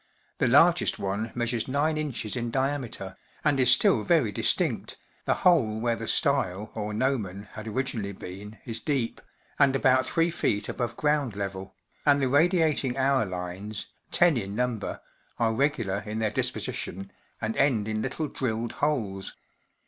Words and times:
The 0.39 0.47
largest 0.47 0.97
one 0.97 1.31
measures 1.35 1.65
gin, 1.65 1.95
in 1.95 2.49
diameter, 2.49 3.17
and 3.45 3.59
is 3.59 3.69
still 3.69 4.03
very 4.03 4.31
distinct, 4.31 4.97
the 5.25 5.35
hole 5.45 5.79
where 5.79 5.95
the 5.95 6.07
style, 6.07 6.71
or 6.73 6.91
gnomon, 6.91 7.49
had 7.53 7.67
originally 7.67 8.11
been 8.11 8.57
is 8.65 8.79
deep, 8.79 9.21
and 9.59 9.75
about 9.75 10.07
3ft 10.07 10.67
above 10.67 10.97
ground 10.97 11.35
level, 11.35 11.75
and 12.03 12.19
the 12.19 12.27
radiating 12.29 12.97
hour 12.97 13.27
lines, 13.27 13.89
ten 14.09 14.37
in 14.37 14.55
number, 14.55 15.01
are 15.37 15.53
regular 15.53 15.99
in 15.99 16.17
their 16.17 16.31
disposition 16.31 17.11
and 17.39 17.55
end 17.55 17.87
in 17.87 18.01
little 18.01 18.27
drilled 18.27 18.71
holes. 18.71 19.35